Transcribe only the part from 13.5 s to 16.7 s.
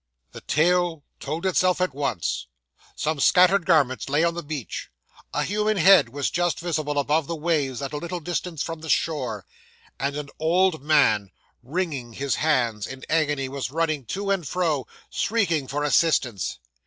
running to and fro, shrieking for assistance.